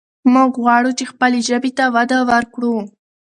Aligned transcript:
موږ 0.33 0.51
غواړو 0.63 0.91
چې 0.97 1.03
خپلې 1.11 1.39
ژبې 1.47 1.71
ته 1.77 1.85
وده 1.95 2.19
ورکړو. 2.31 2.75